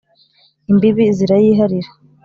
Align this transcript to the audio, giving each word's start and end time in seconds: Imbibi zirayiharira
Imbibi 0.71 1.03
zirayiharira 1.17 1.89